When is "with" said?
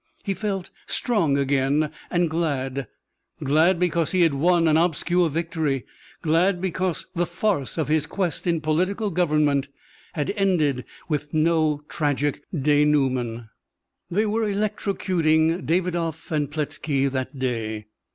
11.07-11.31